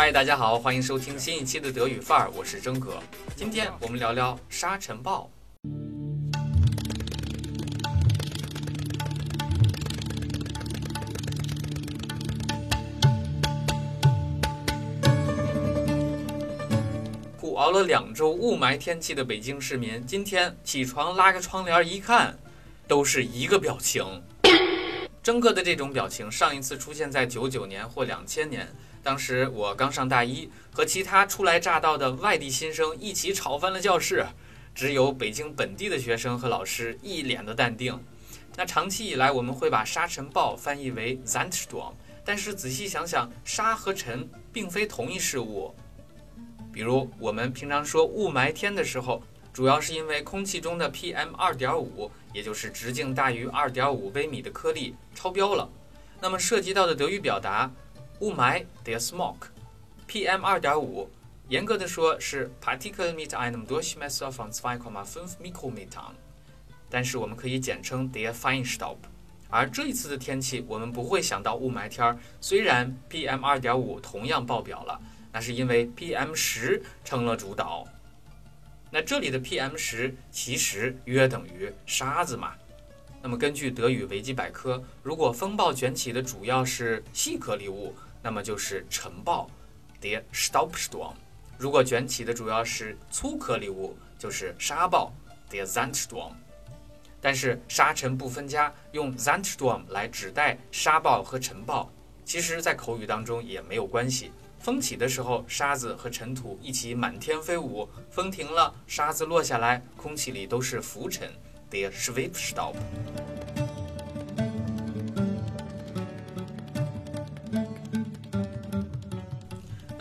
[0.00, 3.02] 嗨，大家好，欢迎收听新一期的德语范儿，我是真哥。
[3.34, 5.28] 今天我们聊聊沙尘暴。
[17.40, 22.38] 苦熬了两周雾霾天气的北京市民，今天起床拉开窗帘一看，
[22.86, 24.04] 都是一个表情。
[25.20, 28.66] 真哥的这种表情，上一次出现在九九年或两千年，
[29.08, 34.26] 当时我刚上大一，和其他初来乍到的外地新生一起吵翻了教室，
[34.74, 37.98] 只有北京本地的学生和老师一脸的淡定。
[38.54, 45.74] 那长期以来，我们会把沙尘暴翻译为 Zandstorm，但是仔细想想，沙和尘并非同一事物。
[46.70, 49.22] 比如我们平常说雾霾天的时候，
[49.54, 55.66] 主要是因为空气中的 PM 二点五，也就是直径大于二点五微米的颗粒超标了。
[56.20, 57.70] 那么涉及到的德语表达，
[58.20, 61.08] 雾霾 the smog，PM 二点五，
[61.48, 66.14] 严格的说是 Partikel mit einem Durchmesser von 2,5 Mikrometern，
[66.90, 68.96] 但是我们可以简称 the Feinstaub。
[69.48, 75.00] 而这一次的天气，我们不会想到雾霾天儿，虽然 PM 二点五同样爆表了。
[75.30, 77.86] 那是因为 PM 十成了主导。
[78.90, 82.54] 那这里的 PM 十其实约等于沙子嘛。
[83.22, 89.48] 那么根据德语维基百科，如果风暴卷起的主要是细颗粒物，那么就是尘暴
[90.00, 91.12] （der Staubsturm）；
[91.56, 95.12] 如果卷起的主要是粗颗粒物，就是沙暴
[95.50, 96.32] （der Sandsturm）。
[97.20, 101.90] 但是沙尘不分家，用 Sandsturm 来指代沙暴和尘暴，
[102.24, 104.30] 其实在口语当中也没有关系。
[104.60, 111.28] 风起的时候，沙子和尘土一起满天飞舞；风停了，沙子落下来，空气里都是浮尘
[111.70, 112.74] ，der Schwebstaub。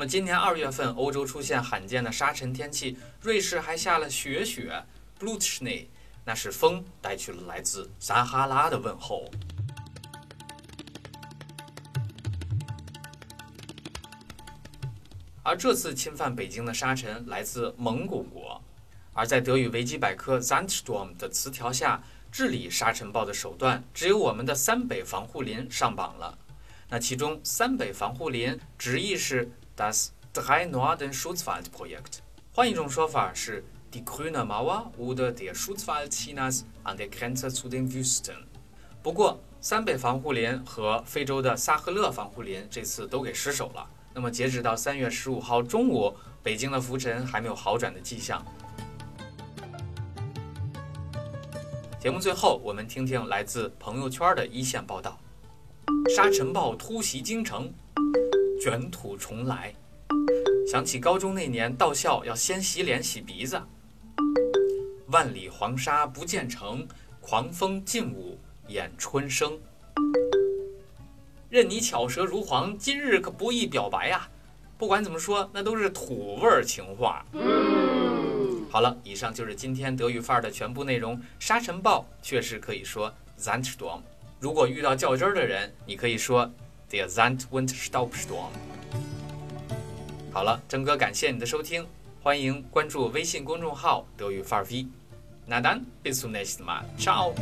[0.00, 4.82] 那么今年二月份，欧洲出现罕见的沙尘天气，瑞士还下了雪雪
[5.18, 5.88] （Blutschnee），
[6.24, 9.30] 那是风带去了来自撒哈拉的问候。
[15.42, 18.58] 而这次侵犯北京的沙尘来自蒙古国，
[19.12, 22.02] 而在德语维基百科 Zandstorm 的词条下，
[22.32, 26.38] 治理沙尘暴的手段只有我们的三北防护林上榜了。
[26.88, 29.48] 那其中三北防护林直译是
[29.80, 32.18] Das Drei Norden Schutzwaldprojekt，
[32.52, 38.34] 换一种说法是 Die Grüne Mauer oder der Schutzwald Chinas an der Grenze zu den Wüsten。
[39.02, 43.88] 不过，三北防护林和非洲的萨赫勒防护林这次都给失守了。
[44.12, 48.44] 那么，截止到三月十五号中午，北京的浮尘还没有好转的迹象。
[51.98, 55.18] 节目最后，我们听听来自朋友圈的一线报道：
[56.14, 57.72] 沙尘暴突袭京城，
[58.60, 59.74] 卷土重来。
[60.70, 63.60] 想起高中那年到校要先洗脸洗鼻子。
[65.06, 66.86] 万里黄沙不见城，
[67.22, 68.38] 狂风劲舞
[68.68, 69.58] 演春生。
[71.48, 74.28] 任你巧舌如簧，今日可不易表白呀！
[74.76, 77.24] 不管怎么说，那都是土味儿情话。
[78.70, 81.20] 好了，以上就是今天德语范儿的全部内容。
[81.38, 84.02] 沙尘暴确实可以说 Zandstorm。
[84.38, 86.48] 如果遇到较真儿的人，你可以说
[86.90, 88.50] Der Zandwindstaubsturm。
[90.32, 91.86] 好了，郑哥感谢你的收听，
[92.20, 94.86] 欢迎关注微信公众号德语范儿 V。
[95.46, 97.32] 那 dann bis zum nächsten Mal，ciao。